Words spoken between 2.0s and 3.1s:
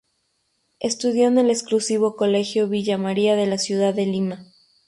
Colegio Villa